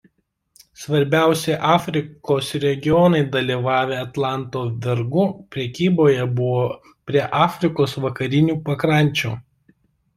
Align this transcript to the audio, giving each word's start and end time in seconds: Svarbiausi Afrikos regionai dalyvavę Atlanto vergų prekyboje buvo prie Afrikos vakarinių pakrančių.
Svarbiausi 0.83 1.57
Afrikos 1.73 2.47
regionai 2.65 3.21
dalyvavę 3.37 4.01
Atlanto 4.07 4.65
vergų 4.89 5.29
prekyboje 5.57 6.29
buvo 6.41 6.67
prie 7.11 7.27
Afrikos 7.47 7.99
vakarinių 8.09 8.61
pakrančių. 8.71 9.39